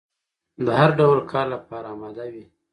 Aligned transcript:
د 0.65 0.67
هر 0.79 0.89
ډول 0.99 1.19
کار 1.31 1.45
لپاره 1.55 1.87
اماده 1.95 2.25
وي. 2.33 2.45